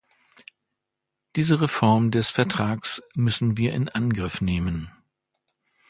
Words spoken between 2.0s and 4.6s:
des Vertrags müssen wir in Angriff